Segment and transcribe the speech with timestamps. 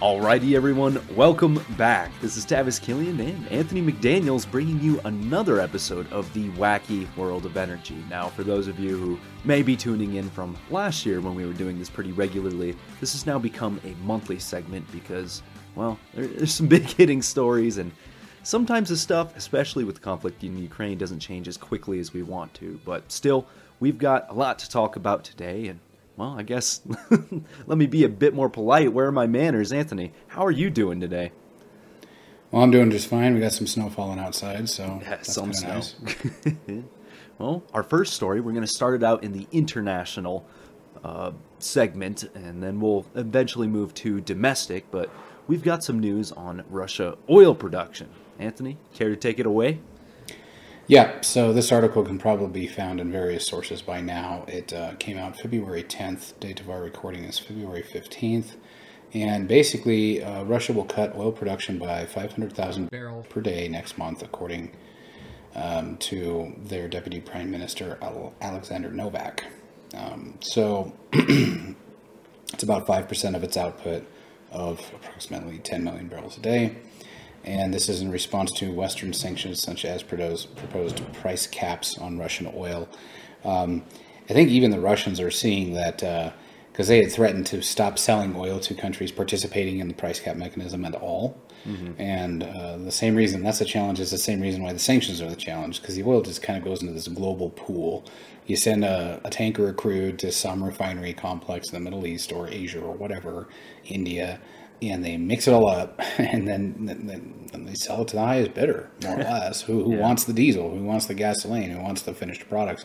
[0.00, 2.10] Alrighty, everyone, welcome back.
[2.22, 7.44] This is Tavis Killian and Anthony McDaniels bringing you another episode of the Wacky World
[7.44, 8.02] of Energy.
[8.08, 11.44] Now, for those of you who may be tuning in from last year when we
[11.44, 15.42] were doing this pretty regularly, this has now become a monthly segment because,
[15.74, 17.92] well, there's some big hitting stories, and
[18.42, 22.54] sometimes the stuff, especially with conflict in Ukraine, doesn't change as quickly as we want
[22.54, 22.80] to.
[22.86, 23.46] But still,
[23.80, 25.78] we've got a lot to talk about today, and
[26.20, 26.82] well, I guess
[27.66, 28.92] let me be a bit more polite.
[28.92, 30.12] Where are my manners, Anthony?
[30.28, 31.32] How are you doing today?
[32.50, 33.32] Well, I'm doing just fine.
[33.32, 35.76] We got some snow falling outside, so yeah, some snow.
[35.76, 35.94] Nice.
[37.38, 40.44] well, our first story, we're going to start it out in the international
[41.02, 44.90] uh, segment, and then we'll eventually move to domestic.
[44.90, 45.08] But
[45.46, 48.10] we've got some news on Russia oil production.
[48.38, 49.80] Anthony, care to take it away?
[50.90, 54.44] Yeah, so this article can probably be found in various sources by now.
[54.48, 56.40] It uh, came out February 10th.
[56.40, 58.56] Date of our recording is February 15th.
[59.14, 64.20] And basically, uh, Russia will cut oil production by 500,000 barrels per day next month,
[64.20, 64.72] according
[65.54, 67.96] um, to their Deputy Prime Minister,
[68.40, 69.44] Alexander Novak.
[69.94, 74.04] Um, so it's about 5% of its output
[74.50, 76.74] of approximately 10 million barrels a day
[77.44, 82.52] and this is in response to Western sanctions such as proposed price caps on Russian
[82.54, 82.88] oil.
[83.44, 83.84] Um,
[84.28, 85.98] I think even the Russians are seeing that
[86.70, 90.20] because uh, they had threatened to stop selling oil to countries participating in the price
[90.20, 91.40] cap mechanism at all.
[91.66, 92.00] Mm-hmm.
[92.00, 95.20] And uh, the same reason that's a challenge is the same reason why the sanctions
[95.20, 98.04] are the challenge because the oil just kind of goes into this global pool.
[98.46, 102.32] You send a, a tanker of crude to some refinery complex in the Middle East
[102.32, 103.48] or Asia or whatever,
[103.84, 104.40] India
[104.82, 108.22] and they mix it all up, and then, then, then they sell it to the
[108.22, 109.62] highest bidder, more or less.
[109.62, 110.00] who, who yeah.
[110.00, 110.70] wants the diesel?
[110.70, 111.70] Who wants the gasoline?
[111.70, 112.84] Who wants the finished products?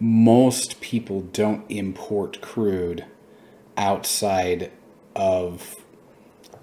[0.00, 3.04] Most people don't import crude
[3.76, 4.70] outside
[5.14, 5.74] of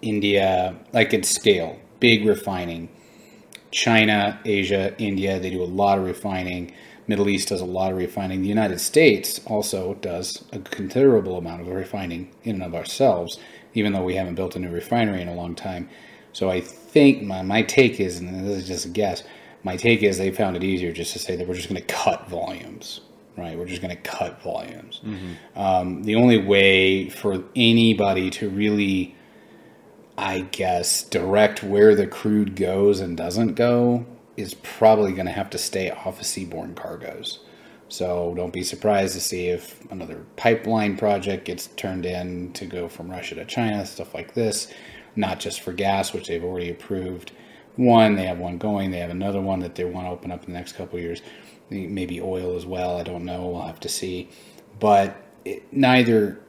[0.02, 2.90] India, like at scale, big refining.
[3.72, 6.74] China, Asia, India, they do a lot of refining.
[7.08, 8.42] Middle East does a lot of refining.
[8.42, 13.38] The United States also does a considerable amount of refining in and of ourselves
[13.74, 15.90] even though we haven't built a new refinery in a long time.
[16.34, 19.24] So I think my, my take is, and this is just a guess,
[19.64, 21.88] my take is they found it easier just to say that we're just going to
[21.88, 23.02] cut volumes,
[23.38, 23.58] right?
[23.58, 25.02] We're just going to cut volumes.
[25.06, 25.60] Mm-hmm.
[25.60, 29.16] Um, the only way for anybody to really,
[30.18, 34.06] I guess, direct where the crude goes and doesn't go
[34.36, 37.40] is probably going to have to stay off of seaborne cargoes.
[37.92, 42.88] So don't be surprised to see if another pipeline project gets turned in to go
[42.88, 44.74] from Russia to China, stuff like this,
[45.18, 47.34] not just for gas, which they've already approved.
[47.76, 50.46] One, they have one going, they have another one that they want to open up
[50.46, 51.22] in the next couple years.
[51.70, 54.30] Maybe oil as well, I don't know, we'll have to see.
[54.80, 56.40] But it, neither,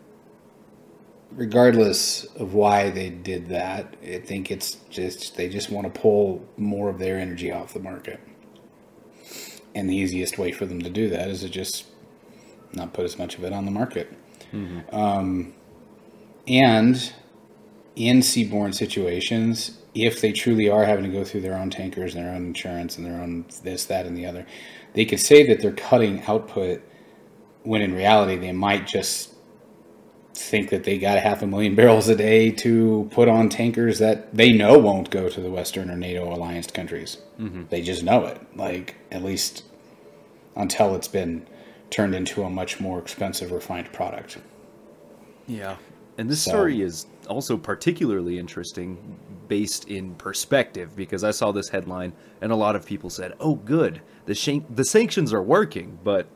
[1.33, 6.47] regardless of why they did that, I think it's just they just want to pull
[6.57, 8.21] more of their energy off the market.
[9.75, 11.87] And the easiest way for them to do that is to just
[12.73, 14.13] not put as much of it on the market.
[14.53, 14.95] Mm-hmm.
[14.95, 15.55] Um,
[16.47, 17.13] and
[17.97, 22.25] in seaborne situations, if they truly are having to go through their own tankers and
[22.25, 24.47] their own insurance and their own this, that, and the other,
[24.95, 26.83] they could say that they're cutting output
[27.63, 29.32] when in reality they might just
[30.35, 33.99] think that they got a half a million barrels a day to put on tankers
[33.99, 37.19] that they know won't go to the Western or NATO alliance countries.
[37.39, 37.65] Mm-hmm.
[37.69, 39.65] They just know it, like at least
[40.57, 41.47] until it's been
[41.91, 44.39] turned into a much more expensive refined product.
[45.47, 45.77] Yeah.
[46.19, 49.19] And this so, story is also particularly interesting
[49.49, 53.57] based in perspective because I saw this headline and a lot of people said, "Oh
[53.57, 56.27] good, the shan- the sanctions are working." But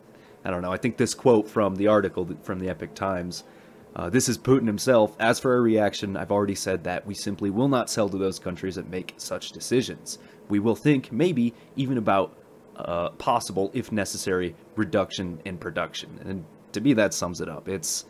[0.44, 0.72] I don't know.
[0.72, 3.44] I think this quote from the article from the Epoch Times
[3.96, 5.16] uh, this is Putin himself.
[5.18, 8.38] As for our reaction, I've already said that we simply will not sell to those
[8.38, 10.18] countries that make such decisions.
[10.50, 12.36] We will think, maybe, even about
[12.76, 16.20] uh, possible, if necessary, reduction in production.
[16.26, 17.68] And to me, that sums it up.
[17.68, 18.04] It's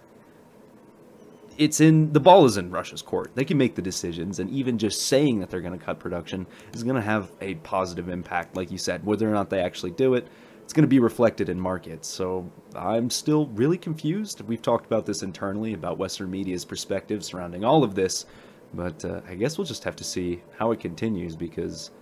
[1.56, 3.30] it's in the ball is in Russia's court.
[3.36, 6.48] They can make the decisions, and even just saying that they're going to cut production
[6.74, 9.06] is going to have a positive impact, like you said.
[9.06, 10.26] Whether or not they actually do it,
[10.66, 12.08] it's going to be reflected in markets.
[12.08, 14.40] So I'm still really confused.
[14.40, 18.26] We've talked about this internally about Western media's perspective surrounding all of this,
[18.74, 21.92] but uh, I guess we'll just have to see how it continues because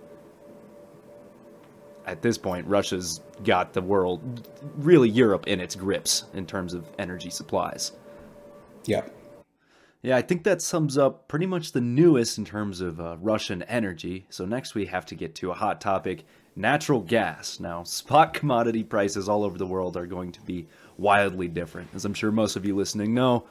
[2.07, 6.87] at this point, Russia's got the world, really Europe, in its grips in terms of
[6.97, 7.91] energy supplies.
[8.85, 9.05] Yeah.
[10.01, 13.61] Yeah, I think that sums up pretty much the newest in terms of uh, Russian
[13.63, 14.25] energy.
[14.31, 17.59] So next we have to get to a hot topic natural gas.
[17.59, 20.67] Now, spot commodity prices all over the world are going to be
[20.97, 21.89] wildly different.
[21.93, 23.45] As I'm sure most of you listening know,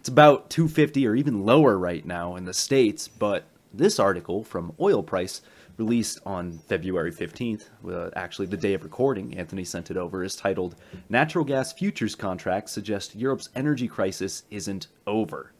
[0.00, 4.74] It's about 250 or even lower right now in the States, but this article from
[4.80, 5.42] Oil Price
[5.78, 10.34] released on February 15th, uh, actually the day of recording, Anthony sent it over, is
[10.36, 10.74] titled
[11.08, 15.52] Natural Gas Futures Contracts Suggest Europe's Energy Crisis Isn't Over.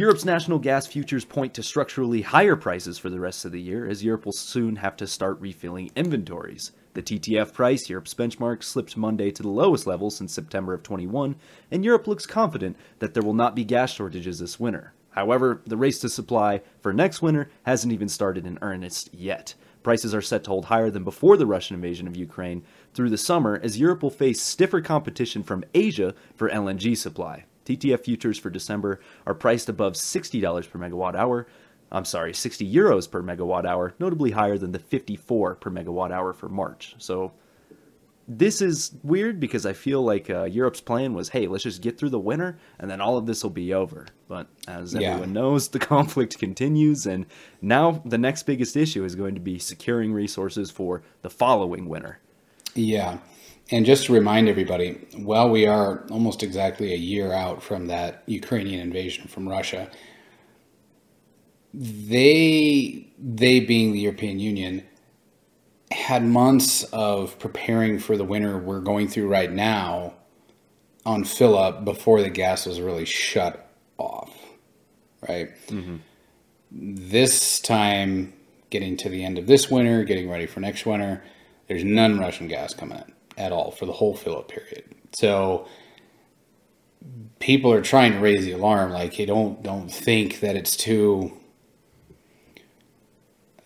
[0.00, 3.86] Europe's national gas futures point to structurally higher prices for the rest of the year,
[3.86, 6.72] as Europe will soon have to start refilling inventories.
[6.94, 11.36] The TTF price, Europe's benchmark, slipped Monday to the lowest level since September of 21,
[11.70, 14.94] and Europe looks confident that there will not be gas shortages this winter.
[15.10, 19.54] However, the race to supply for next winter hasn't even started in earnest yet.
[19.82, 22.62] Prices are set to hold higher than before the Russian invasion of Ukraine
[22.94, 27.44] through the summer, as Europe will face stiffer competition from Asia for LNG supply.
[27.64, 31.46] TTF futures for December are priced above $60 per megawatt hour.
[31.92, 36.32] I'm sorry, 60 euros per megawatt hour, notably higher than the 54 per megawatt hour
[36.32, 36.94] for March.
[36.98, 37.32] So
[38.28, 41.98] this is weird because I feel like uh, Europe's plan was, hey, let's just get
[41.98, 44.06] through the winter and then all of this will be over.
[44.28, 45.10] But as yeah.
[45.10, 47.26] everyone knows, the conflict continues, and
[47.60, 52.20] now the next biggest issue is going to be securing resources for the following winter.
[52.74, 53.18] Yeah.
[53.72, 58.24] And just to remind everybody, while we are almost exactly a year out from that
[58.26, 59.88] Ukrainian invasion from Russia,
[61.72, 64.84] they they being the European Union
[65.92, 70.14] had months of preparing for the winter we're going through right now
[71.06, 74.36] on fill up before the gas was really shut off.
[75.28, 75.50] Right?
[75.68, 75.96] Mm-hmm.
[76.72, 78.32] This time,
[78.70, 81.22] getting to the end of this winter, getting ready for next winter,
[81.68, 84.84] there's none Russian gas coming in at all for the whole fill up period.
[85.12, 85.66] So
[87.38, 91.32] people are trying to raise the alarm like hey don't don't think that it's too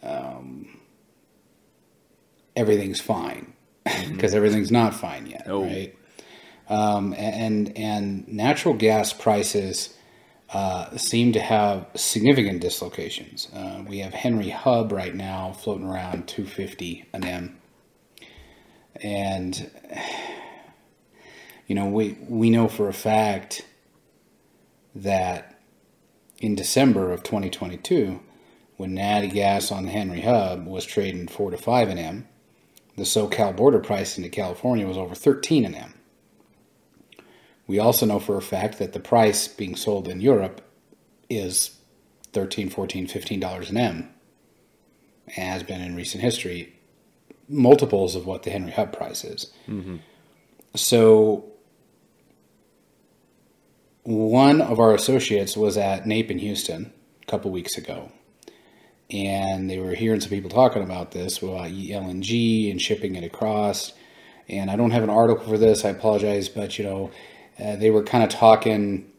[0.03, 0.79] um,
[2.55, 3.53] everything's fine
[3.85, 4.37] because mm-hmm.
[4.37, 5.97] everything's not fine yet right
[6.69, 9.97] um, and and natural gas prices
[10.51, 13.49] uh, seem to have significant dislocations.
[13.53, 17.59] Uh, we have Henry Hub right now floating around 250 an M
[19.03, 19.71] and
[21.67, 23.65] you know we we know for a fact
[24.95, 25.59] that
[26.39, 28.21] in December of 2022,
[28.77, 32.29] when natty gas on the Henry Hub was trading four to five an M,
[32.97, 35.95] the SoCal border price into California was over 13 an M.
[37.67, 40.61] We also know for a fact that the price being sold in Europe
[41.31, 41.79] is
[42.33, 44.11] 13, 14, 15 dollars an M,
[45.29, 46.74] has been in recent history
[47.49, 49.53] multiples of what the Henry Hub price is.
[49.69, 49.97] Mm-hmm.
[50.75, 51.45] So
[54.05, 56.93] one of our associates was at NAPE in Houston
[57.23, 58.13] a couple weeks ago,
[59.11, 63.93] and they were hearing some people talking about this about LNG and shipping it across.
[64.49, 65.85] And I don't have an article for this.
[65.85, 67.11] I apologize, but you know,
[67.59, 69.11] uh, they were kind of talking.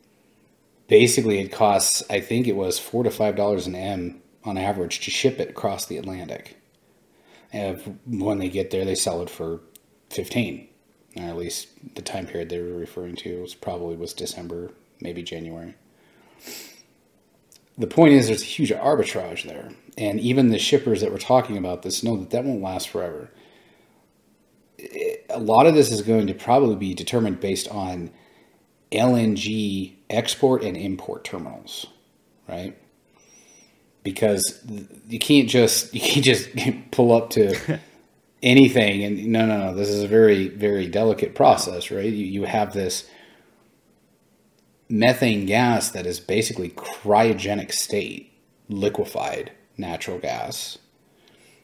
[0.88, 5.00] Basically, it costs I think it was four to five dollars an M on average
[5.01, 6.57] to ship it across the Atlantic.
[8.06, 9.62] When they get there, they sell it for
[10.10, 10.68] 15.
[11.18, 15.24] Or at least the time period they were referring to was probably was December, maybe
[15.24, 15.75] January.
[17.78, 21.58] The point is, there's a huge arbitrage there, and even the shippers that we're talking
[21.58, 23.32] about this know that that won't last forever.
[25.30, 28.12] a lot of this is going to probably be determined based on
[28.91, 31.88] LNG export and import terminals,
[32.48, 32.77] right?
[34.06, 34.62] Because
[35.10, 36.50] you can't just you can't just
[36.92, 37.80] pull up to
[38.44, 42.06] anything and no no no this is a very very delicate process right?
[42.06, 43.10] You, you have this
[44.88, 48.32] methane gas that is basically cryogenic state
[48.70, 50.78] liquefied natural gas.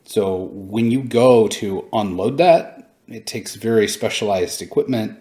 [0.04, 5.20] So when you go to unload that it takes very specialized equipment.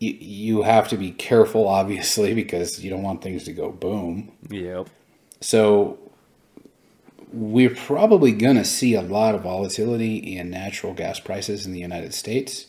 [0.00, 4.32] You, you have to be careful obviously because you don't want things to go boom.
[4.50, 4.90] Yep
[5.40, 5.98] so
[7.32, 11.80] we're probably going to see a lot of volatility in natural gas prices in the
[11.80, 12.66] United States.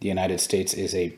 [0.00, 1.14] The United States is a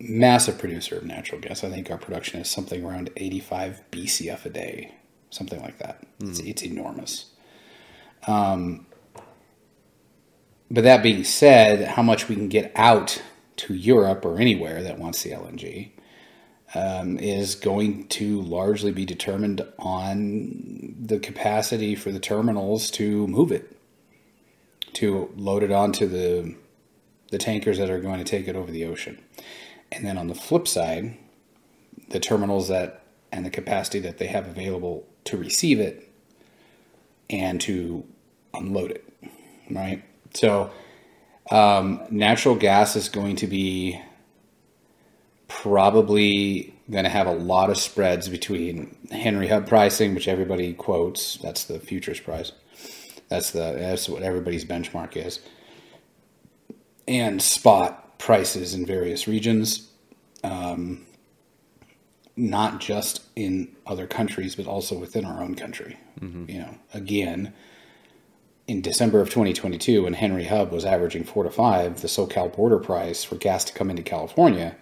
[0.00, 1.62] massive producer of natural gas.
[1.62, 4.94] I think our production is something around 85 BCF a day,
[5.30, 6.04] something like that.
[6.18, 6.30] Mm.
[6.30, 7.26] It's, it's, enormous.
[8.26, 8.86] Um,
[10.70, 13.22] but that being said, how much we can get out
[13.56, 15.90] to Europe or anywhere that wants the LNG
[16.74, 23.52] um, is going to largely be determined on the capacity for the terminals to move
[23.52, 23.76] it,
[24.94, 26.54] to load it onto the
[27.30, 29.18] the tankers that are going to take it over the ocean.
[29.90, 31.16] And then on the flip side,
[32.10, 33.02] the terminals that
[33.32, 36.10] and the capacity that they have available to receive it
[37.30, 38.04] and to
[38.52, 39.04] unload it,
[39.70, 40.04] right?
[40.34, 40.70] So,
[41.50, 44.00] um, natural gas is going to be
[45.60, 51.36] probably going to have a lot of spreads between Henry Hub pricing, which everybody quotes.
[51.36, 52.52] That's the futures price.
[53.28, 55.40] That's the that's what everybody's benchmark is,
[57.06, 59.88] and spot prices in various regions.
[60.44, 61.06] Um,
[62.34, 65.98] not just in other countries, but also within our own country.
[66.18, 66.50] Mm-hmm.
[66.50, 67.52] You know, again,
[68.66, 72.78] in December of 2022, when Henry Hub was averaging four to five, the SoCal border
[72.78, 74.76] price for gas to come into California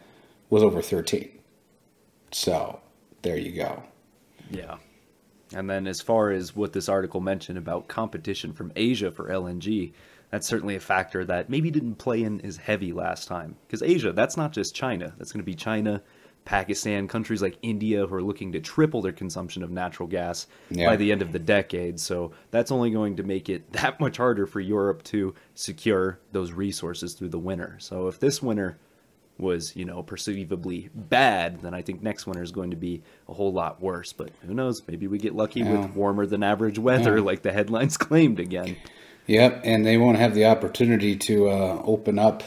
[0.50, 1.30] was over 13.
[2.32, 2.80] So
[3.22, 3.82] there you go.
[4.50, 4.76] Yeah.
[5.54, 9.92] And then, as far as what this article mentioned about competition from Asia for LNG,
[10.30, 13.56] that's certainly a factor that maybe didn't play in as heavy last time.
[13.66, 15.12] Because Asia, that's not just China.
[15.18, 16.02] That's going to be China,
[16.44, 20.86] Pakistan, countries like India who are looking to triple their consumption of natural gas yeah.
[20.86, 21.98] by the end of the decade.
[21.98, 26.52] So that's only going to make it that much harder for Europe to secure those
[26.52, 27.76] resources through the winter.
[27.80, 28.78] So if this winter
[29.40, 33.34] was, you know, perceivably bad, then I think next winter is going to be a
[33.34, 34.12] whole lot worse.
[34.12, 34.82] But who knows?
[34.86, 35.80] Maybe we get lucky yeah.
[35.80, 37.24] with warmer than average weather, yeah.
[37.24, 38.76] like the headlines claimed again.
[39.26, 42.42] Yep, and they won't have the opportunity to uh, open up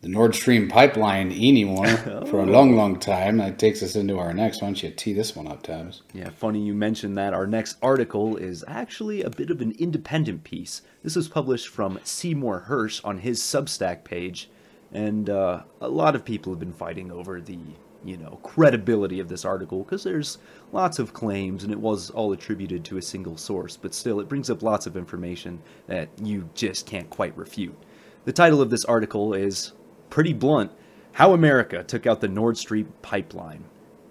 [0.00, 2.24] the Nord Stream pipeline anymore oh.
[2.30, 3.36] for a long, long time.
[3.36, 4.62] That takes us into our next.
[4.62, 6.02] Why don't you tee this one up, Tabs?
[6.14, 7.34] Yeah, funny you mentioned that.
[7.34, 10.82] Our next article is actually a bit of an independent piece.
[11.02, 14.48] This was published from Seymour Hersh on his Substack page,
[14.92, 17.58] and uh, a lot of people have been fighting over the
[18.04, 20.38] you know credibility of this article because there's
[20.72, 24.28] lots of claims and it was all attributed to a single source but still it
[24.28, 27.76] brings up lots of information that you just can't quite refute
[28.24, 29.72] the title of this article is
[30.08, 30.72] pretty blunt
[31.12, 33.64] how America took out the Nord Stream pipeline.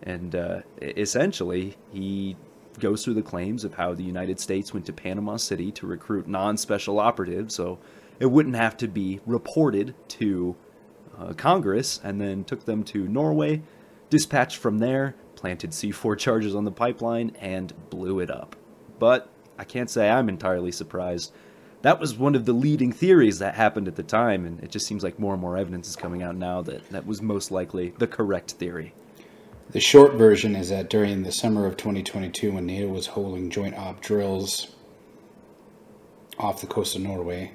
[0.04, 2.36] And uh, essentially, he
[2.80, 6.28] goes through the claims of how the United States went to Panama City to recruit
[6.28, 7.80] non special operatives so
[8.20, 10.56] it wouldn't have to be reported to
[11.20, 13.62] uh, Congress, and then took them to Norway,
[14.10, 18.56] dispatched from there, planted C4 charges on the pipeline, and blew it up.
[18.98, 21.32] But I can't say I'm entirely surprised
[21.82, 24.86] that was one of the leading theories that happened at the time, and it just
[24.86, 27.94] seems like more and more evidence is coming out now that that was most likely
[27.98, 28.94] the correct theory.
[29.72, 33.78] The short version is that during the summer of 2022, when NATO was holding joint
[33.78, 34.76] op drills
[36.38, 37.52] off the coast of Norway,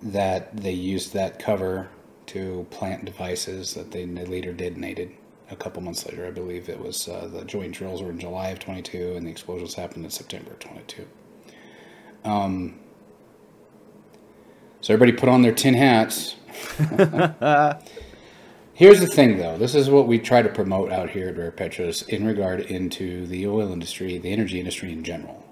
[0.00, 1.88] that they used that cover
[2.28, 5.12] to plant devices that they later detonated.
[5.50, 8.48] A couple months later, I believe it was uh, the joint drills were in July
[8.48, 11.06] of 22, and the explosions happened in September of 22.
[12.24, 12.78] Um,
[14.80, 16.36] so everybody put on their tin hats.
[18.74, 19.58] Here's the thing, though.
[19.58, 23.26] This is what we try to promote out here at Rare Petros in regard into
[23.26, 25.44] the oil industry, the energy industry in general.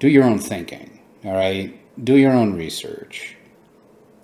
[0.00, 1.78] Do your own thinking, all right?
[2.04, 3.36] Do your own research.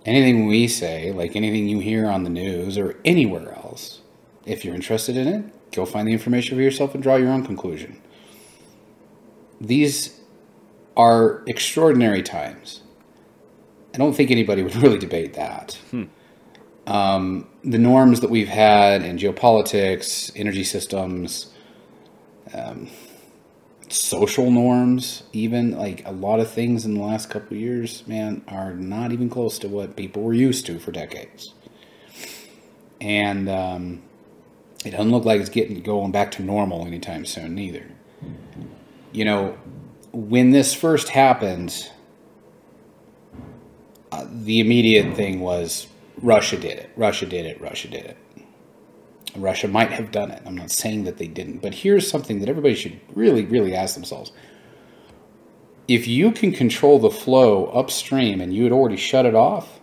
[0.04, 4.00] Anything we say, like anything you hear on the news or anywhere else,
[4.44, 7.44] if you're interested in it, go find the information for yourself and draw your own
[7.44, 8.00] conclusion.
[9.61, 10.20] These
[10.96, 12.82] are extraordinary times.
[13.94, 15.78] I don't think anybody would really debate that.
[15.90, 16.04] Hmm.
[16.87, 21.50] Um, the norms that we've had in geopolitics, energy systems,
[22.52, 22.90] um,
[23.94, 28.74] social norms, even like a lot of things in the last couple years, man, are
[28.74, 31.54] not even close to what people were used to for decades.
[33.00, 34.02] And um,
[34.84, 37.86] it doesn't look like it's getting going back to normal anytime soon, neither.
[39.12, 39.58] You know,
[40.12, 41.90] when this first happened,
[44.10, 45.86] uh, the immediate thing was
[46.20, 46.90] Russia did it.
[46.96, 47.60] Russia did it.
[47.60, 48.16] Russia did it.
[49.36, 50.42] Russia might have done it.
[50.46, 53.94] I'm not saying that they didn't, but here's something that everybody should really, really ask
[53.94, 54.32] themselves.
[55.86, 59.80] If you can control the flow upstream and you had already shut it off,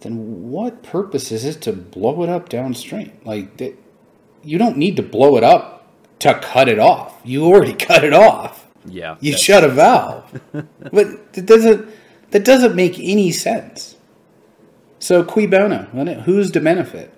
[0.00, 3.12] then what purpose is it to blow it up downstream?
[3.24, 3.76] Like,
[4.42, 5.86] you don't need to blow it up
[6.20, 7.20] to cut it off.
[7.24, 8.68] You already cut it off.
[8.84, 9.16] Yeah.
[9.20, 10.40] You shut a valve.
[10.52, 11.88] but it doesn't
[12.30, 13.96] that doesn't make any sense.
[14.98, 15.84] So, cui bono?
[16.24, 17.12] Who's to benefit?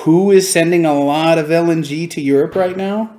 [0.00, 3.16] Who is sending a lot of LNG to Europe right now?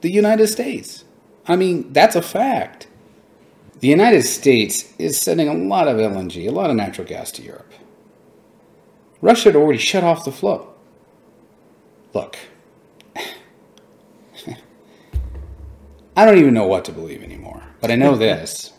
[0.00, 1.04] The United States.
[1.46, 2.88] I mean, that's a fact.
[3.80, 7.42] The United States is sending a lot of LNG, a lot of natural gas to
[7.42, 7.72] Europe.
[9.20, 10.74] Russia had already shut off the flow.
[12.14, 12.36] Look,
[16.16, 18.72] I don't even know what to believe anymore, but I know this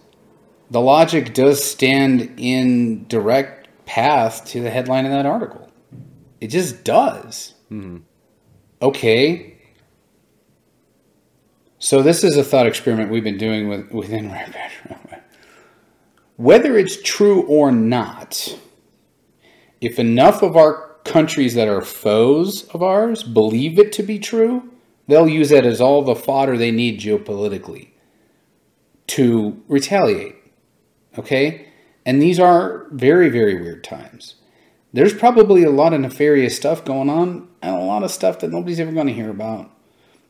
[0.70, 5.69] the logic does stand in direct path to the headline of that article.
[6.42, 7.56] It just does.
[7.72, 7.98] Mm-hmm.
[8.82, 9.58] Okay.
[11.80, 14.72] So this is a thought experiment we've been doing with, within Rare
[16.36, 18.58] Whether it's true or not,
[19.82, 24.70] if enough of our countries that are foes of ours believe it to be true,
[25.08, 27.90] they'll use it as all the fodder they need geopolitically
[29.08, 30.36] to retaliate.
[31.18, 31.68] Okay?
[32.06, 34.36] And these are very, very weird times.
[34.92, 38.52] There's probably a lot of nefarious stuff going on and a lot of stuff that
[38.52, 39.70] nobody's ever going to hear about.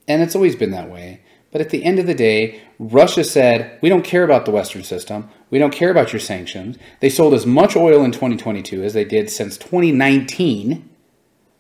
[0.08, 1.22] And it's always been that way.
[1.52, 4.84] But at the end of the day, Russia said, we don't care about the Western
[4.84, 5.30] system.
[5.50, 6.78] We don't care about your sanctions.
[7.00, 10.88] They sold as much oil in 2022 as they did since 2019.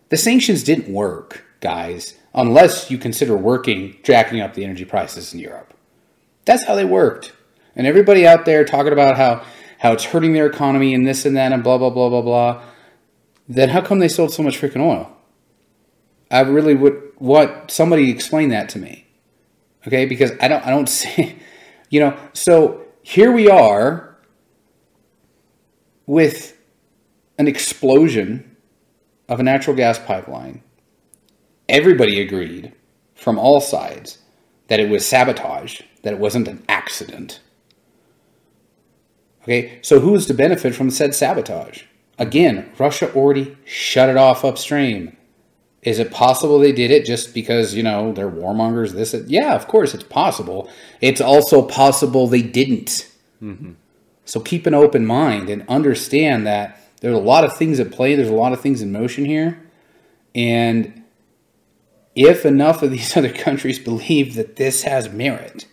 [0.09, 5.39] The sanctions didn't work, guys, unless you consider working jacking up the energy prices in
[5.39, 5.73] Europe.
[6.45, 7.33] That's how they worked.
[7.75, 9.43] And everybody out there talking about how,
[9.79, 12.63] how it's hurting their economy and this and that and blah, blah, blah, blah, blah.
[13.49, 15.11] Then how come they sold so much freaking oil?
[16.31, 19.07] I really would want somebody explain that to me.
[19.87, 21.39] Okay, because I don't I don't see
[21.89, 24.15] you know, so here we are
[26.05, 26.55] with
[27.37, 28.55] an explosion
[29.27, 30.61] of a natural gas pipeline.
[31.67, 32.73] Everybody agreed
[33.15, 34.19] from all sides
[34.67, 37.39] that it was sabotage, that it wasn't an accident.
[39.43, 41.83] Okay, so who is to benefit from said sabotage?
[42.19, 45.15] Again, Russia already shut it off upstream.
[45.81, 48.91] Is it possible they did it just because, you know, they're warmongers?
[48.91, 50.69] This, yeah, of course it's possible.
[50.99, 53.09] It's also possible they didn't.
[53.41, 53.71] Mm-hmm.
[54.25, 58.15] So keep an open mind and understand that there's a lot of things at play.
[58.15, 59.61] There's a lot of things in motion here.
[60.35, 61.03] And
[62.15, 65.65] if enough of these other countries believe that this has merit,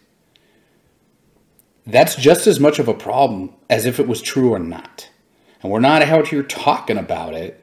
[1.85, 5.11] that's just as much of a problem as if it was true or not.
[5.67, 7.61] And we're not out here talking about it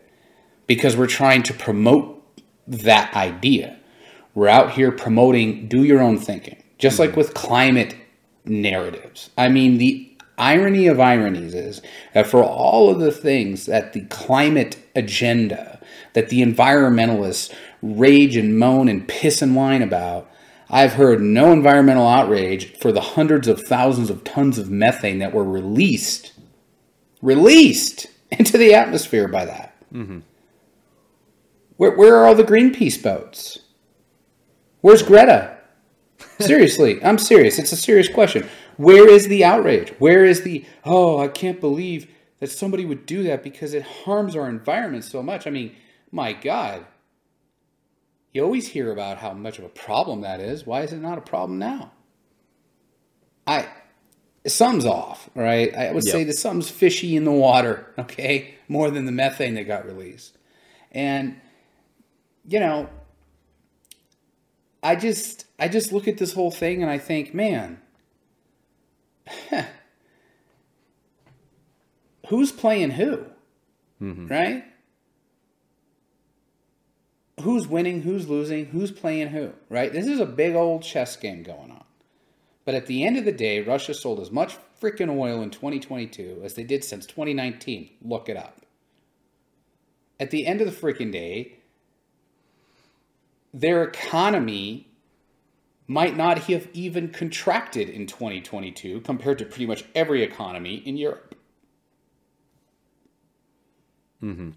[0.67, 2.22] because we're trying to promote
[2.67, 3.79] that idea.
[4.36, 7.12] We're out here promoting do your own thinking, just mm-hmm.
[7.12, 7.96] like with climate
[8.44, 9.29] narratives.
[9.37, 11.81] I mean, the irony of ironies is
[12.13, 15.79] that for all of the things that the climate agenda,
[16.11, 20.29] that the environmentalists rage and moan and piss and whine about,
[20.70, 25.33] I've heard no environmental outrage for the hundreds of thousands of tons of methane that
[25.33, 26.32] were released,
[27.24, 29.74] released into the atmosphere by that.
[29.92, 30.20] Mm-hmm.
[31.77, 33.59] Where, where are all the Greenpeace boats?
[34.81, 35.57] Where's Greta?
[36.40, 37.57] Seriously, I'm serious.
[37.57, 38.48] It's a serious question.
[38.77, 39.90] Where is the outrage?
[40.00, 42.09] Where is the, oh, I can't believe
[42.40, 45.48] that somebody would do that because it harms our environment so much?
[45.48, 45.75] I mean,
[46.12, 46.86] my God.
[48.33, 50.66] You always hear about how much of a problem that is.
[50.66, 51.92] Why is it not a problem now?
[53.46, 53.68] I,
[54.48, 55.74] something's off, right?
[55.75, 56.12] I would yep.
[56.12, 60.38] say that something's fishy in the water, okay, more than the methane that got released.
[60.92, 61.40] And
[62.48, 62.90] you know,
[64.82, 67.82] I just I just look at this whole thing and I think, man,
[72.27, 73.25] who's playing who?
[74.01, 74.27] Mm-hmm.
[74.27, 74.66] Right?
[77.42, 79.92] Who's winning, who's losing, who's playing who, right?
[79.92, 81.82] This is a big old chess game going on.
[82.65, 86.41] But at the end of the day, Russia sold as much freaking oil in 2022
[86.43, 87.89] as they did since 2019.
[88.01, 88.65] Look it up.
[90.19, 91.59] At the end of the freaking day,
[93.53, 94.87] their economy
[95.87, 101.35] might not have even contracted in 2022 compared to pretty much every economy in Europe.
[104.23, 104.51] Mm-hmm.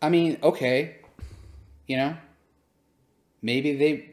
[0.00, 0.96] I mean, okay,
[1.86, 2.16] you know,
[3.42, 4.11] maybe they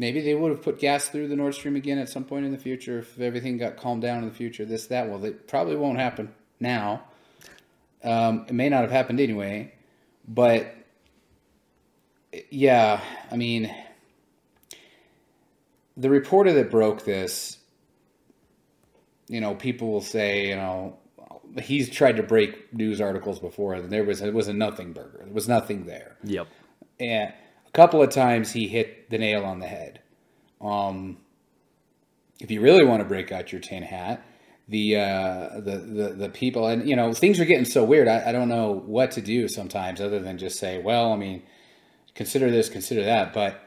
[0.00, 2.52] maybe they would have put gas through the Nord Stream again at some point in
[2.52, 4.64] the future if everything got calmed down in the future.
[4.64, 7.04] This that well, it probably won't happen now.
[8.02, 9.74] Um, it may not have happened anyway,
[10.26, 10.74] but
[12.50, 13.72] yeah, I mean,
[15.98, 17.58] the reporter that broke this,
[19.28, 20.96] you know, people will say, you know,
[21.62, 25.20] he's tried to break news articles before, and there was it was a nothing burger.
[25.24, 26.16] There was nothing there.
[26.24, 26.48] Yep.
[26.98, 27.34] And
[27.70, 30.00] a couple of times he hit the nail on the head.
[30.60, 31.18] Um,
[32.40, 34.26] if you really want to break out your tin hat,
[34.68, 38.08] the uh, the, the the people and you know things are getting so weird.
[38.08, 41.42] I, I don't know what to do sometimes other than just say, well, I mean
[42.14, 43.32] consider this, consider that.
[43.32, 43.60] But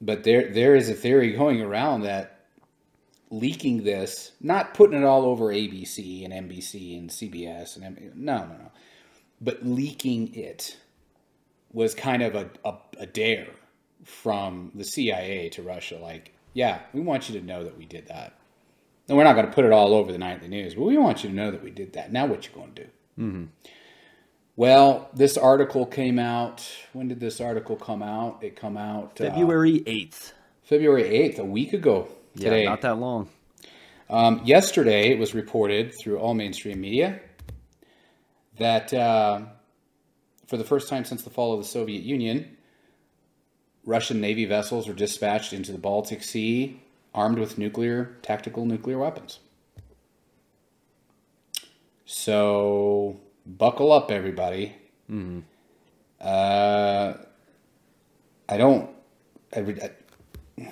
[0.00, 2.40] but there there is a theory going around that
[3.30, 8.54] leaking this, not putting it all over ABC and NBC and CBS and no no
[8.54, 8.72] no,
[9.40, 10.78] but leaking it
[11.72, 13.48] was kind of a, a, a dare
[14.04, 15.98] from the CIA to Russia.
[16.00, 18.34] Like, yeah, we want you to know that we did that.
[19.08, 21.24] And we're not going to put it all over the nightly news, but we want
[21.24, 22.12] you to know that we did that.
[22.12, 22.90] Now, what you going to do?
[23.18, 23.44] Mm-hmm.
[24.54, 26.66] Well, this article came out.
[26.92, 28.42] When did this article come out?
[28.42, 30.34] It come out uh, February eighth.
[30.62, 32.08] February eighth, a week ago.
[32.36, 32.62] Today.
[32.62, 33.28] Yeah, not that long.
[34.08, 37.20] Um, yesterday, it was reported through all mainstream media
[38.58, 39.42] that uh,
[40.52, 42.58] for the first time since the fall of the Soviet Union,
[43.86, 46.78] Russian Navy vessels were dispatched into the Baltic Sea
[47.14, 49.38] armed with nuclear, tactical nuclear weapons.
[52.04, 54.76] So, buckle up, everybody.
[55.10, 55.38] Mm-hmm.
[56.20, 57.14] Uh,
[58.46, 58.90] I don't.
[59.56, 59.60] I,
[60.58, 60.68] I,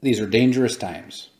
[0.00, 1.30] these are dangerous times.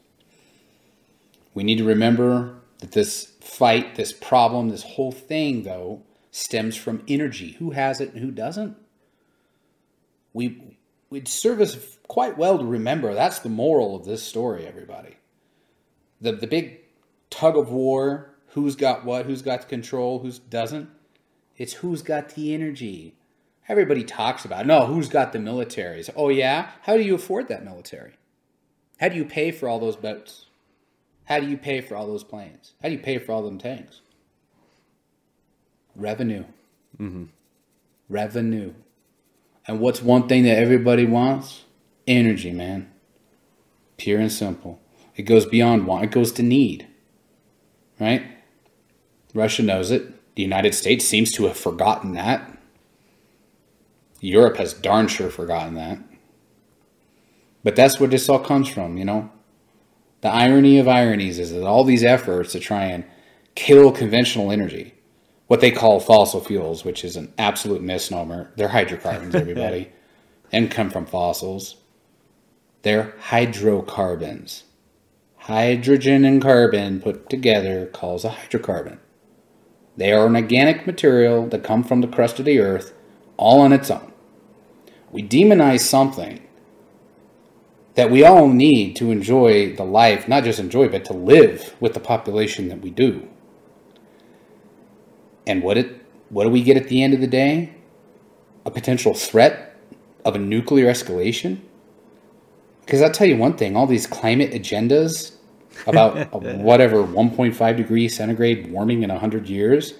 [1.55, 7.03] We need to remember that this fight, this problem, this whole thing, though, stems from
[7.09, 7.53] energy.
[7.59, 8.77] Who has it and who doesn't?
[10.33, 10.77] We
[11.11, 15.17] would serve us quite well to remember that's the moral of this story, everybody.
[16.21, 16.81] The the big
[17.31, 20.89] tug of war, who's got what, who's got the control, who doesn't.
[21.57, 23.17] It's who's got the energy.
[23.69, 26.11] Everybody talks about, no, who's got the militaries?
[26.17, 28.15] Oh yeah, how do you afford that military?
[28.99, 30.47] How do you pay for all those boats?
[31.25, 32.75] How do you pay for all those planes?
[32.83, 34.01] How do you pay for all them tanks?
[35.97, 36.45] Revenue.
[36.99, 37.25] Mm-hmm.
[38.09, 38.75] Revenue.
[39.67, 41.65] And what's one thing that everybody wants?
[42.07, 42.91] Energy, man.
[43.97, 44.81] Pure and simple.
[45.17, 46.87] It goes beyond want, it goes to need.
[47.99, 48.27] Right?
[49.35, 50.35] Russia knows it.
[50.35, 52.59] The United States seems to have forgotten that.
[54.21, 55.99] Europe has darn sure forgotten that.
[57.63, 59.31] But that's where this all comes from, you know?
[60.23, 63.05] The irony of ironies is that all these efforts to try and
[63.55, 64.95] kill conventional energy,
[65.51, 69.91] what they call fossil fuels, which is an absolute misnomer, they're hydrocarbons, everybody,
[70.53, 71.79] and come from fossils.
[72.83, 74.63] They're hydrocarbons.
[75.39, 78.99] Hydrogen and carbon put together calls a hydrocarbon.
[79.97, 82.95] They are an organic material that come from the crust of the earth
[83.37, 84.13] all on its own.
[85.11, 86.47] We demonize something
[87.95, 91.95] that we all need to enjoy the life, not just enjoy, but to live with
[91.95, 93.29] the population that we do.
[95.51, 97.75] And what it what do we get at the end of the day?
[98.65, 99.77] A potential threat
[100.25, 101.59] of a nuclear escalation?
[102.87, 105.33] Because I'll tell you one thing, all these climate agendas
[105.89, 109.95] about whatever 1.5 degree centigrade warming in 100 years,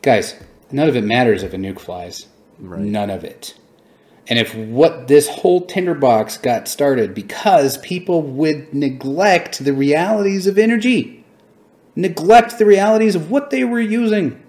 [0.00, 0.36] guys,
[0.70, 2.26] none of it matters if a nuke flies.
[2.58, 2.80] Right.
[2.80, 3.58] None of it.
[4.28, 10.56] And if what this whole tinderbox got started because people would neglect the realities of
[10.56, 11.24] energy,
[11.94, 14.42] neglect the realities of what they were using.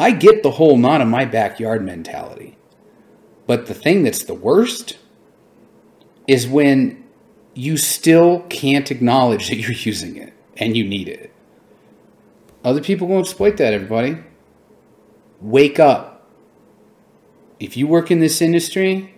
[0.00, 2.56] I get the whole not in my backyard mentality.
[3.46, 4.98] But the thing that's the worst
[6.26, 7.04] is when
[7.54, 11.32] you still can't acknowledge that you're using it and you need it.
[12.64, 14.18] Other people will exploit that, everybody.
[15.40, 16.10] Wake up
[17.60, 19.14] if you work in this industry,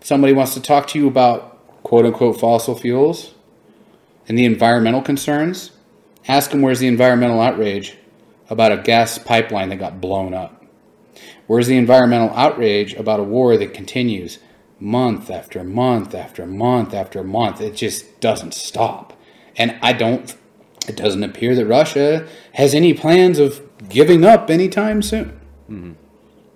[0.00, 3.34] somebody wants to talk to you about quote unquote fossil fuels
[4.28, 5.70] and the environmental concerns,
[6.26, 7.96] ask them where's the environmental outrage
[8.52, 10.64] about a gas pipeline that got blown up?
[11.46, 14.38] Where's the environmental outrage about a war that continues
[14.78, 17.60] month after month after month after month?
[17.60, 19.18] It just doesn't stop.
[19.56, 20.34] And I don't,
[20.88, 25.40] it doesn't appear that Russia has any plans of giving up anytime soon.
[25.68, 25.92] Mm-hmm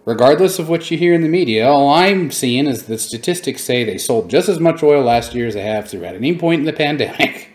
[0.06, 3.84] regardless of what you hear in the media, all I'm seeing is the statistics say
[3.84, 6.64] they sold just as much oil last year as they have throughout any point in
[6.64, 7.50] the pandemic.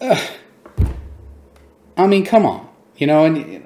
[1.96, 3.64] I mean, come on, you know, and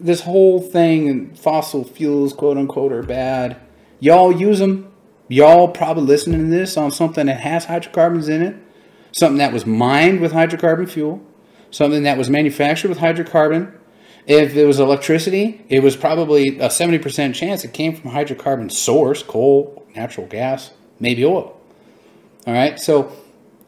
[0.00, 3.60] this whole thing and fossil fuels, quote unquote, are bad.
[4.00, 4.90] Y'all use them.
[5.28, 8.56] Y'all probably listening to this on something that has hydrocarbons in it,
[9.12, 11.22] something that was mined with hydrocarbon fuel,
[11.70, 13.72] something that was manufactured with hydrocarbon
[14.26, 18.70] if it was electricity, it was probably a 70% chance it came from a hydrocarbon
[18.72, 21.58] source, coal, natural gas, maybe oil.
[22.46, 23.12] All right, so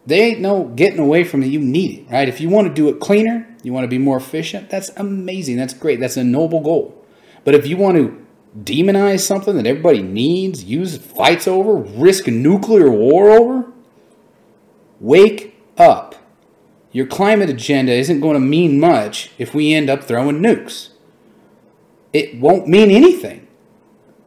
[0.06, 1.46] they ain't no getting away from it.
[1.46, 2.28] You need it, right?
[2.28, 5.56] If you want to do it cleaner, you want to be more efficient, that's amazing.
[5.56, 6.00] That's great.
[6.00, 7.04] That's a noble goal.
[7.44, 8.26] But if you want to
[8.62, 13.72] demonize something that everybody needs, use fights over, risk nuclear war over,
[15.00, 16.14] wake up.
[16.92, 20.90] Your climate agenda isn't going to mean much if we end up throwing nukes.
[22.12, 23.46] It won't mean anything.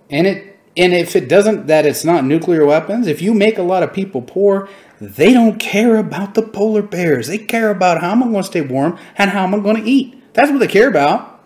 [0.09, 3.63] And it and if it doesn't that it's not nuclear weapons, if you make a
[3.63, 7.27] lot of people poor, they don't care about the polar bears.
[7.27, 9.77] They care about how am I going to stay warm and how am I going
[9.77, 10.33] to eat.
[10.33, 11.43] That's what they care about.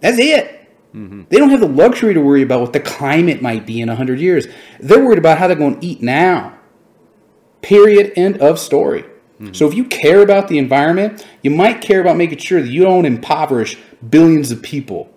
[0.00, 0.52] That's it.
[0.94, 1.22] Mm-hmm.
[1.28, 4.20] They don't have the luxury to worry about what the climate might be in 100
[4.20, 4.46] years.
[4.80, 6.58] They're worried about how they're going to eat now.
[7.62, 8.12] Period.
[8.16, 9.02] End of story.
[9.02, 9.52] Mm-hmm.
[9.52, 12.82] So if you care about the environment, you might care about making sure that you
[12.82, 15.10] don't impoverish billions of people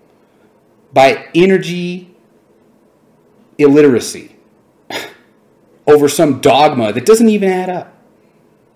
[0.93, 2.15] by energy
[3.57, 4.35] illiteracy
[5.89, 7.95] over some dogma that doesn't even add up.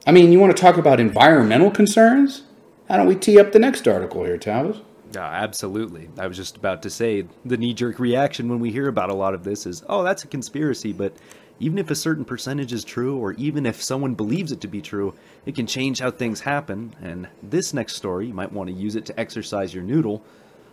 [0.06, 2.44] I mean, you want to talk about environmental concerns?
[2.90, 4.82] How don't we tee up the next article here, Tavis?
[5.16, 6.10] Uh, absolutely.
[6.18, 9.16] I was just about to say the knee jerk reaction when we hear about a
[9.16, 10.92] lot of this is, oh, that's a conspiracy.
[10.92, 11.16] But
[11.60, 14.82] even if a certain percentage is true, or even if someone believes it to be
[14.82, 15.14] true,
[15.46, 16.96] it can change how things happen.
[17.02, 20.24] And this next story, you might want to use it to exercise your noodle.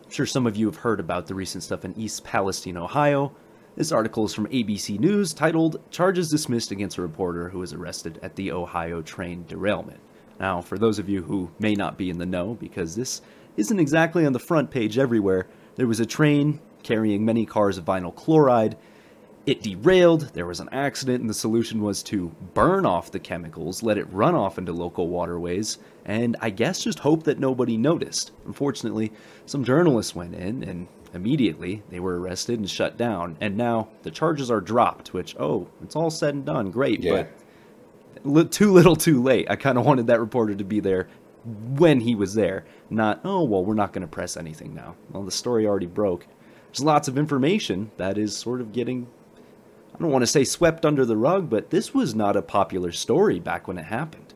[0.05, 3.33] I'm sure some of you have heard about the recent stuff in East Palestine, Ohio.
[3.77, 8.19] This article is from ABC News titled Charges Dismissed Against a Reporter Who Was Arrested
[8.21, 10.01] at the Ohio Train Derailment.
[10.41, 13.23] Now, for those of you who may not be in the know, because this
[13.57, 15.47] isn't exactly on the front page everywhere.
[15.77, 18.77] There was a train carrying many cars of vinyl chloride.
[19.47, 23.85] It derailed, there was an accident, and the solution was to burn off the chemicals,
[23.85, 28.33] let it run off into local waterways, and I guess just hope that nobody noticed.
[28.47, 29.13] Unfortunately,
[29.47, 34.11] some journalists went in, and immediately they were arrested and shut down, and now the
[34.11, 37.27] charges are dropped, which, oh, it's all said and done, great, yeah.
[38.25, 39.51] but too little too late.
[39.51, 41.09] I kind of wanted that reporter to be there
[41.45, 44.95] when he was there, not, oh, well, we're not going to press anything now.
[45.11, 46.27] Well, the story already broke.
[46.67, 49.09] There's lots of information that is sort of getting,
[49.95, 52.93] I don't want to say swept under the rug, but this was not a popular
[52.93, 54.30] story back when it happened.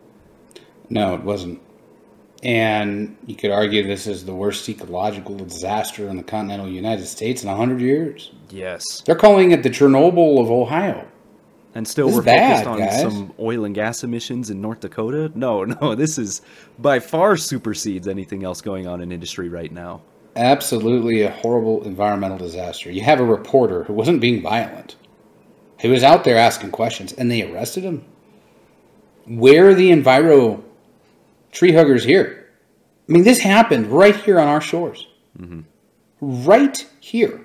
[0.90, 1.61] No, it wasn't.
[2.42, 7.42] And you could argue this is the worst ecological disaster in the continental United States
[7.42, 8.33] in 100 years.
[8.51, 9.01] Yes.
[9.01, 11.09] They're calling it the Chernobyl of Ohio.
[11.75, 13.01] And still, this we're bad, focused on guys.
[13.01, 15.33] some oil and gas emissions in North Dakota.
[15.35, 16.42] No, no, this is
[16.79, 20.03] by far supersedes anything else going on in industry right now.
[20.37, 22.90] Absolutely a horrible environmental disaster.
[22.90, 24.97] You have a reporter who wasn't being violent,
[25.81, 28.05] he was out there asking questions, and they arrested him.
[29.27, 30.62] Where are the enviro
[31.54, 32.50] tree huggers here?
[33.08, 35.06] I mean, this happened right here on our shores.
[35.38, 35.60] Mm-hmm.
[36.20, 37.40] Right here.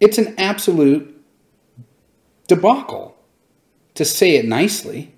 [0.00, 1.22] It's an absolute
[2.46, 3.16] debacle,
[3.94, 5.14] to say it nicely.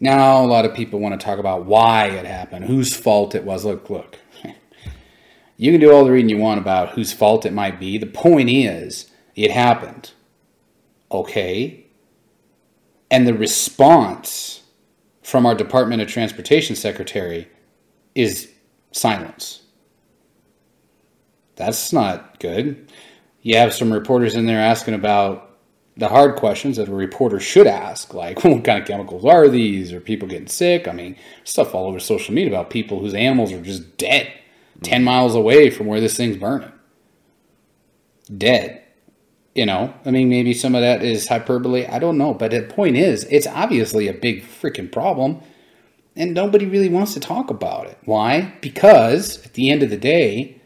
[0.00, 3.44] Now, a lot of people want to talk about why it happened, whose fault it
[3.44, 3.64] was.
[3.64, 4.18] Look, look.
[5.58, 7.96] You can do all the reading you want about whose fault it might be.
[7.96, 10.12] The point is, it happened.
[11.10, 11.86] Okay?
[13.10, 14.62] And the response
[15.26, 17.48] from our Department of Transportation Secretary
[18.14, 18.48] is
[18.92, 19.62] silence.
[21.56, 22.92] That's not good.
[23.42, 25.58] You have some reporters in there asking about
[25.96, 29.92] the hard questions that a reporter should ask, like what kind of chemicals are these?
[29.92, 30.86] Are people getting sick?
[30.86, 34.82] I mean, stuff all over social media about people whose animals are just dead, mm-hmm.
[34.82, 36.70] 10 miles away from where this thing's burning.
[38.38, 38.80] Dead.
[39.56, 41.86] You know, I mean, maybe some of that is hyperbole.
[41.86, 42.34] I don't know.
[42.34, 45.40] But the point is, it's obviously a big freaking problem,
[46.14, 47.98] and nobody really wants to talk about it.
[48.04, 48.54] Why?
[48.60, 50.60] Because at the end of the day,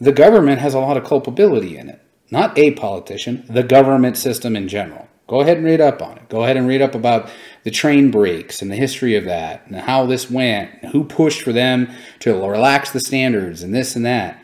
[0.00, 4.56] the government has a lot of culpability in it not a politician, the government system
[4.56, 5.08] in general.
[5.26, 6.28] Go ahead and read up on it.
[6.28, 7.30] Go ahead and read up about
[7.64, 11.42] the train brakes and the history of that and how this went, and who pushed
[11.42, 14.42] for them to relax the standards and this and that.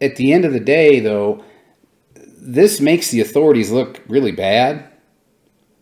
[0.00, 1.44] At the end of the day, though,
[2.48, 4.90] this makes the authorities look really bad.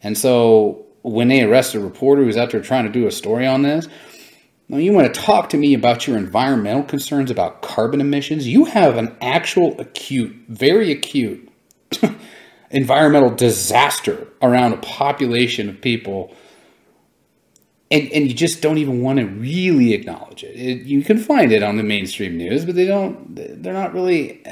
[0.02, 3.46] And so when they arrest a reporter who's out there trying to do a story
[3.46, 3.88] on this,
[4.68, 8.48] now, you want to talk to me about your environmental concerns about carbon emissions?
[8.48, 11.48] You have an actual acute, very acute
[12.72, 16.34] environmental disaster around a population of people,
[17.92, 20.56] and, and you just don't even want to really acknowledge it.
[20.56, 20.82] it.
[20.82, 24.42] You can find it on the mainstream news, but they don't, they're not really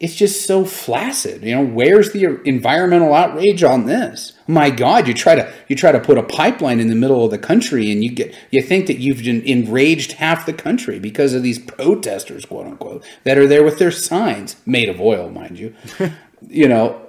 [0.00, 1.42] it's just so flaccid.
[1.42, 4.32] You know, where's the environmental outrage on this?
[4.46, 7.32] My God, you try to you try to put a pipeline in the middle of
[7.32, 11.42] the country, and you get you think that you've enraged half the country because of
[11.42, 15.74] these protesters, quote unquote, that are there with their signs made of oil, mind you.
[16.48, 17.04] you know,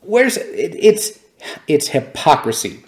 [0.00, 1.18] where's it, it's
[1.68, 2.82] it's hypocrisy.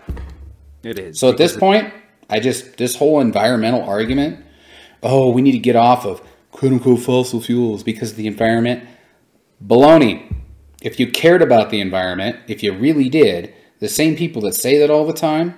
[0.83, 1.20] It is.
[1.20, 1.92] So at this point,
[2.31, 4.44] I just this whole environmental argument.
[5.03, 6.25] Oh, we need to get off of
[6.57, 8.88] quote unquote fossil fuels because of the environment.
[9.64, 10.35] Baloney.
[10.83, 14.79] If you cared about the environment, if you really did, the same people that say
[14.79, 15.57] that all the time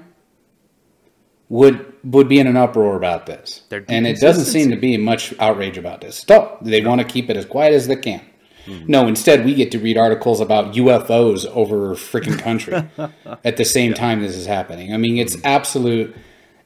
[1.48, 3.62] would would be in an uproar about this.
[3.88, 6.16] And it doesn't seem to be much outrage about this.
[6.16, 6.64] Stop.
[6.64, 8.24] They want to keep it as quiet as they can.
[8.66, 8.90] Mm-hmm.
[8.90, 12.74] No, instead we get to read articles about UFOs over freaking country
[13.44, 13.96] at the same yeah.
[13.96, 14.92] time this is happening.
[14.92, 15.46] I mean, it's mm-hmm.
[15.46, 16.16] absolute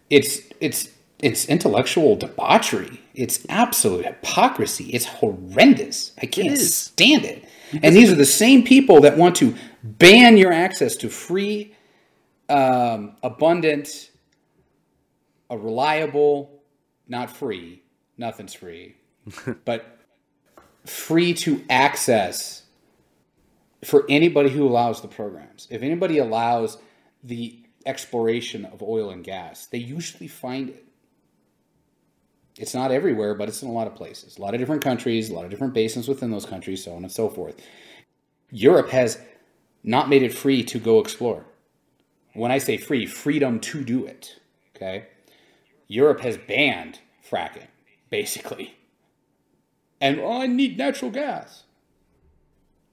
[0.08, 0.88] it's it's
[1.20, 3.01] it's intellectual debauchery.
[3.14, 4.84] It's absolute hypocrisy.
[4.86, 6.12] It's horrendous.
[6.20, 7.44] I can't stand it.
[7.82, 11.74] And these are the same people that want to ban your access to free,
[12.48, 14.10] um, abundant,
[15.50, 16.62] a reliable,
[17.08, 17.82] not free,
[18.16, 18.96] nothing's free,
[19.64, 19.98] but
[20.84, 22.62] free to access
[23.84, 25.66] for anybody who allows the programs.
[25.70, 26.78] If anybody allows
[27.22, 30.86] the exploration of oil and gas, they usually find it.
[32.56, 34.36] It's not everywhere, but it's in a lot of places.
[34.36, 37.02] A lot of different countries, a lot of different basins within those countries, so on
[37.02, 37.60] and so forth.
[38.50, 39.18] Europe has
[39.82, 41.44] not made it free to go explore.
[42.34, 44.38] When I say free, freedom to do it.
[44.76, 45.06] Okay?
[45.88, 47.66] Europe has banned fracking,
[48.10, 48.76] basically.
[50.00, 51.64] And oh, I need natural gas.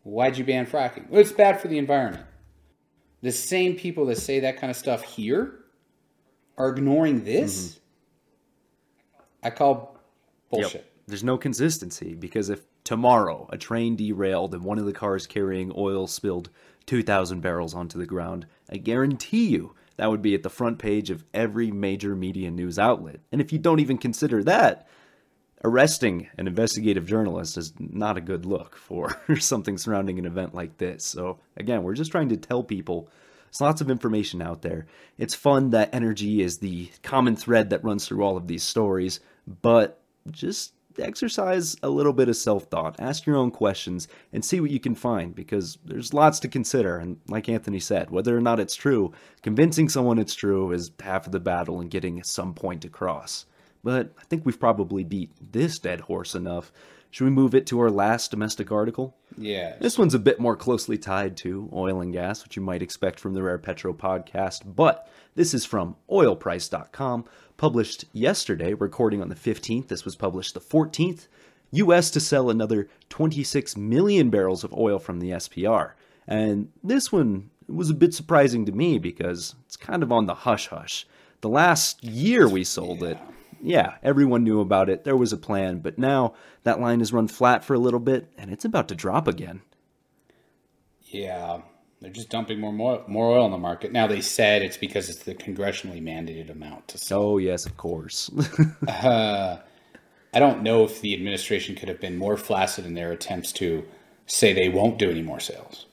[0.03, 1.09] Why'd you ban fracking?
[1.09, 2.25] Well, it's bad for the environment.
[3.21, 5.55] The same people that say that kind of stuff here
[6.57, 7.67] are ignoring this.
[7.67, 7.78] Mm-hmm.
[9.43, 9.97] I call
[10.49, 10.73] bullshit.
[10.73, 10.85] Yep.
[11.07, 15.71] There's no consistency because if tomorrow a train derailed and one of the cars carrying
[15.75, 16.49] oil spilled
[16.85, 21.09] 2,000 barrels onto the ground, I guarantee you that would be at the front page
[21.09, 23.19] of every major media news outlet.
[23.31, 24.87] And if you don't even consider that,
[25.63, 30.77] arresting an investigative journalist is not a good look for something surrounding an event like
[30.77, 31.03] this.
[31.03, 33.09] So, again, we're just trying to tell people
[33.47, 34.85] there's lots of information out there.
[35.17, 39.19] It's fun that energy is the common thread that runs through all of these stories,
[39.61, 42.99] but just exercise a little bit of self thought.
[42.99, 46.97] Ask your own questions and see what you can find because there's lots to consider.
[46.97, 51.25] And like Anthony said, whether or not it's true, convincing someone it's true is half
[51.25, 53.45] of the battle and getting some point across.
[53.83, 56.71] But I think we've probably beat this dead horse enough.
[57.11, 59.15] Should we move it to our last domestic article?
[59.37, 59.75] Yeah.
[59.79, 63.19] This one's a bit more closely tied to oil and gas, which you might expect
[63.19, 67.25] from the Rare Petro podcast, but this is from oilprice.com,
[67.57, 69.87] published yesterday, recording on the 15th.
[69.87, 71.27] This was published the 14th.
[71.71, 75.93] US to sell another 26 million barrels of oil from the SPR.
[76.27, 80.33] And this one was a bit surprising to me because it's kind of on the
[80.33, 81.07] hush hush.
[81.41, 83.09] The last year we sold yeah.
[83.09, 83.17] it,
[83.61, 85.03] yeah, everyone knew about it.
[85.03, 88.31] There was a plan, but now that line has run flat for a little bit
[88.37, 89.61] and it's about to drop again.
[91.03, 91.61] Yeah,
[92.01, 93.91] they're just dumping more more, more oil in the market.
[93.91, 97.21] Now they said it's because it's the congressionally mandated amount to sell.
[97.21, 98.29] Oh yes, of course.
[98.87, 99.57] uh,
[100.33, 103.85] I don't know if the administration could have been more flaccid in their attempts to
[104.27, 105.87] say they won't do any more sales.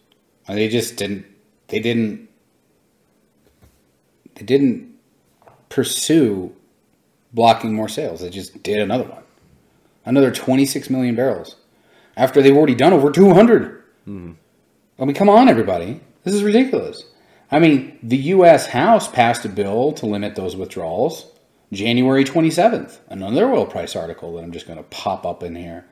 [0.47, 1.27] They just didn't.
[1.69, 2.29] They didn't.
[4.35, 4.95] They didn't
[5.69, 6.55] pursue
[7.37, 8.21] blocking more sales.
[8.23, 9.23] They just did another one,
[10.05, 11.57] another 26 million barrels
[12.17, 13.85] after they've already done over 200.
[14.09, 14.37] Mm.
[14.99, 16.01] I mean, come on, everybody.
[16.25, 17.05] This is ridiculous.
[17.53, 18.69] I mean, the U.S.
[18.69, 21.27] House passed a bill to limit those withdrawals
[21.73, 22.99] January 27th.
[23.09, 25.85] Another oil price article that I'm just going to pop up in here.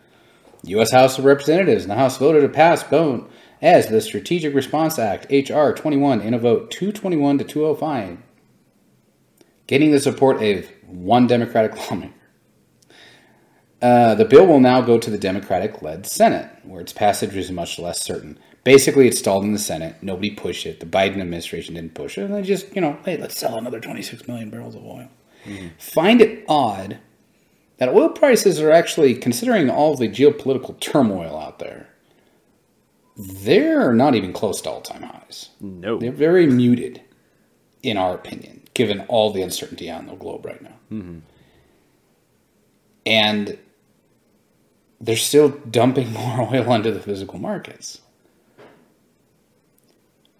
[0.64, 0.92] U.S.
[0.92, 3.30] House of Representatives and the House voted to pass vote
[3.60, 5.74] as the Strategic Response Act, H.R.
[5.74, 8.18] 21, in a vote 221 to 205,
[9.66, 12.12] getting the support of one Democratic lawmaker.
[13.82, 17.50] Uh, the bill will now go to the Democratic led Senate, where its passage is
[17.50, 18.38] much less certain.
[18.64, 19.96] Basically, it stalled in the Senate.
[20.00, 20.80] Nobody pushed it.
[20.80, 22.22] The Biden administration didn't push it.
[22.22, 25.10] And they just, you know, hey, let's sell another 26 million barrels of oil.
[25.44, 25.68] Mm-hmm.
[25.78, 26.98] Find it odd
[27.76, 31.88] that oil prices are actually, considering all the geopolitical turmoil out there,
[33.16, 35.50] they're not even close to all time highs.
[35.60, 35.98] No.
[35.98, 37.02] They're very muted,
[37.82, 40.76] in our opinion, given all the uncertainty on the globe right now.
[40.92, 41.18] Mm-hmm.
[43.06, 43.58] And
[45.00, 48.00] they're still dumping more oil onto the physical markets.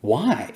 [0.01, 0.53] Why?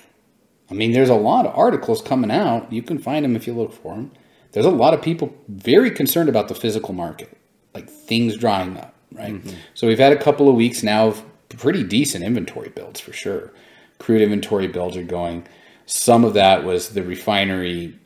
[0.71, 2.71] I mean, there's a lot of articles coming out.
[2.73, 4.13] You can find them if you look for them.
[4.53, 7.37] There's a lot of people very concerned about the physical market,
[7.75, 9.35] like things drying up, right?
[9.35, 9.57] Mm-hmm.
[9.75, 13.53] So we've had a couple of weeks now of pretty decent inventory builds for sure.
[13.99, 15.47] Crude inventory builds are going.
[15.91, 17.99] Some of that was the refinery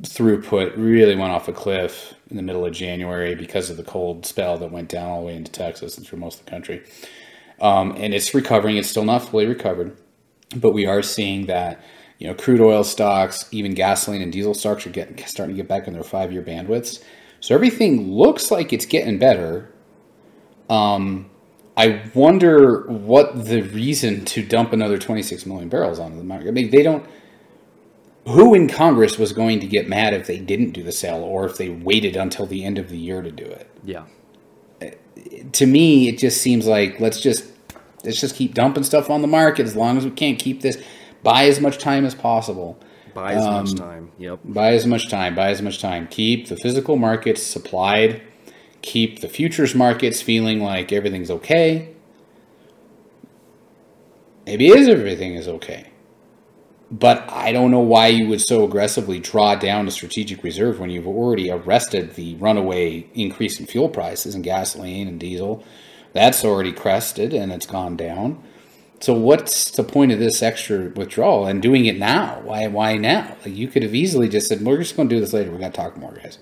[0.00, 4.26] throughput really went off a cliff in the middle of January because of the cold
[4.26, 6.82] spell that went down all the way into Texas and through most of the country.
[7.58, 8.76] Um, and it's recovering.
[8.76, 9.96] It's still not fully recovered,
[10.54, 11.82] but we are seeing that
[12.18, 15.68] you know crude oil stocks, even gasoline and diesel stocks are getting starting to get
[15.68, 17.02] back in their five year bandwidths.
[17.40, 19.72] So everything looks like it's getting better.
[20.68, 21.29] Um,
[21.76, 26.48] I wonder what the reason to dump another 26 million barrels onto the market.
[26.48, 27.06] I mean, they don't
[28.26, 31.46] who in Congress was going to get mad if they didn't do the sale or
[31.46, 33.68] if they waited until the end of the year to do it?
[33.84, 34.04] Yeah.
[35.52, 37.44] To me, it just seems like let's just
[38.04, 40.82] let's just keep dumping stuff on the market as long as we can't keep this.
[41.22, 42.78] Buy as much time as possible.
[43.14, 44.12] Buy as um, much time.
[44.18, 44.40] Yep.
[44.44, 45.34] Buy as much time.
[45.34, 46.06] Buy as much time.
[46.08, 48.22] Keep the physical markets supplied.
[48.82, 51.94] Keep the futures markets feeling like everything's okay.
[54.46, 55.86] Maybe is everything is okay.
[56.90, 60.90] But I don't know why you would so aggressively draw down a strategic reserve when
[60.90, 65.64] you've already arrested the runaway increase in fuel prices and gasoline and diesel.
[66.12, 68.42] That's already crested and it's gone down.
[69.00, 72.40] so what's the point of this extra withdrawal and doing it now?
[72.44, 73.36] Why why now?
[73.44, 75.50] Like you could have easily just said, "We're just going to do this later.
[75.50, 76.38] We got to talk more, guys."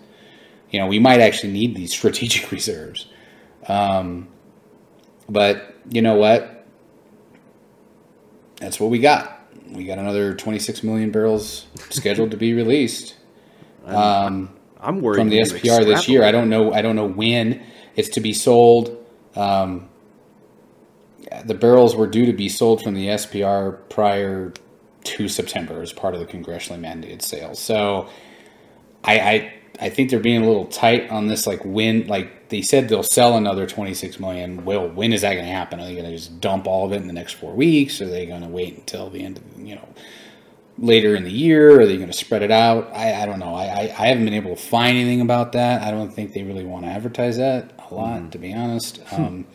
[0.71, 3.07] You know, we might actually need these strategic reserves.
[3.67, 4.29] Um,
[5.29, 6.67] but you know what?
[8.57, 9.35] That's what we got.
[9.71, 13.15] We got another 26 million barrels scheduled to be released.
[13.85, 16.23] Um, I'm worried from the SPR this year.
[16.23, 16.73] I don't know.
[16.73, 17.65] I don't know when
[17.97, 18.97] it's to be sold.
[19.35, 19.89] Um,
[21.45, 24.53] the barrels were due to be sold from the SPR prior
[25.05, 27.59] to September as part of the congressionally mandated sales.
[27.59, 28.09] So,
[29.05, 31.47] I, I I think they're being a little tight on this.
[31.47, 34.65] Like when, like they said, they'll sell another 26 million.
[34.65, 35.81] Well, when is that going to happen?
[35.81, 38.01] Are they going to just dump all of it in the next four weeks?
[38.01, 39.89] Are they going to wait until the end of you know
[40.79, 41.81] later in the year?
[41.81, 42.91] Are they going to spread it out?
[42.93, 43.55] I, I don't know.
[43.55, 45.83] I, I, I haven't been able to find anything about that.
[45.83, 48.31] I don't think they really want to advertise that a lot, mm.
[48.33, 48.99] to be honest.
[49.09, 49.25] Hmm.
[49.25, 49.47] Um,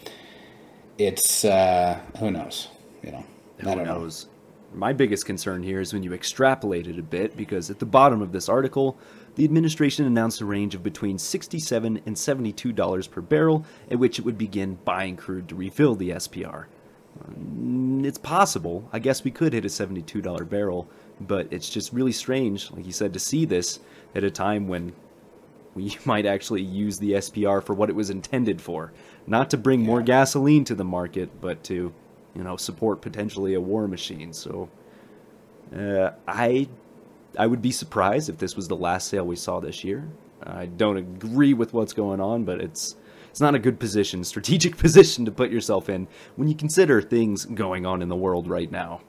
[0.97, 2.69] it's uh, who knows,
[3.01, 3.25] you know.
[3.57, 4.25] Who knows?
[4.25, 4.29] Know.
[4.75, 8.21] My biggest concern here is when you extrapolate it a bit, because at the bottom
[8.21, 8.97] of this article
[9.35, 14.25] the administration announced a range of between 67 and $72 per barrel at which it
[14.25, 16.65] would begin buying crude to refill the SPR.
[17.29, 18.87] Mm, it's possible.
[18.91, 20.87] I guess we could hit a $72 barrel,
[21.19, 23.79] but it's just really strange, like you said, to see this
[24.15, 24.93] at a time when
[25.75, 28.93] we might actually use the SPR for what it was intended for.
[29.25, 31.93] Not to bring more gasoline to the market, but to,
[32.35, 34.33] you know, support potentially a war machine.
[34.33, 34.69] So
[35.75, 36.67] uh, I
[37.37, 40.07] I would be surprised if this was the last sale we saw this year.
[40.43, 42.95] I don't agree with what's going on, but it's
[43.29, 47.45] it's not a good position, strategic position to put yourself in when you consider things
[47.45, 49.01] going on in the world right now.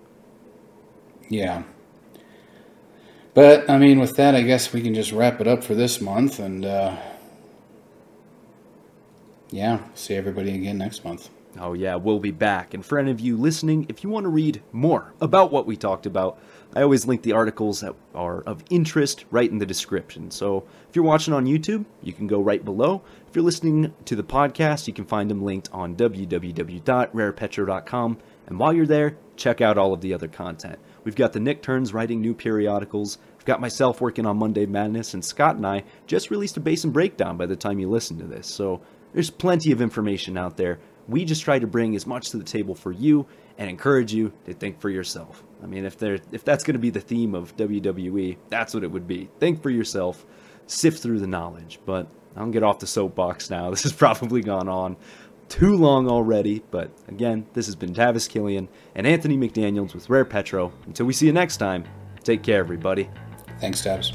[1.29, 1.65] Yeah.
[3.35, 6.01] But I mean, with that, I guess we can just wrap it up for this
[6.01, 6.97] month, and uh,
[9.51, 11.31] yeah, see everybody again next month.
[11.59, 12.75] Oh yeah, we'll be back.
[12.75, 15.77] And for any of you listening, if you want to read more about what we
[15.77, 16.39] talked about,
[16.75, 20.33] I always link the articles that are of interest right in the description.
[20.33, 23.03] So if you're watching on YouTube, you can go right below.
[23.29, 28.19] If you're listening to the podcast, you can find them linked on www.rarepetro.com.
[28.47, 30.79] And while you're there, check out all of the other content.
[31.05, 33.19] We've got the Nick Turns writing new periodicals.
[33.37, 36.91] We've got myself working on Monday Madness, and Scott and I just released a basin
[36.91, 38.49] breakdown by the time you listen to this.
[38.49, 38.81] So
[39.13, 40.81] there's plenty of information out there.
[41.07, 43.27] We just try to bring as much to the table for you
[43.59, 45.45] and encourage you to think for yourself.
[45.65, 48.85] I mean, if there if that's going to be the theme of WWE, that's what
[48.85, 49.31] it would be.
[49.41, 50.27] Think for yourself,
[50.67, 51.81] sift through the knowledge.
[51.87, 52.07] But
[52.37, 53.71] I'll get off the soapbox now.
[53.75, 54.97] This has probably gone on
[55.49, 56.63] too long already.
[56.71, 60.73] But again, this has been Tavis Killian and Anthony McDaniels with Rare Petro.
[60.87, 61.85] Until we see you next time,
[62.23, 63.09] take care, everybody.
[63.59, 64.13] Thanks, Tavis.